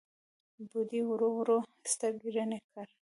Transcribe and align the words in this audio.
بوډۍ 0.69 1.01
ورو 1.05 1.29
ورو 1.37 1.57
سترګې 1.93 2.29
رڼې 2.35 2.59
کړې. 2.71 2.93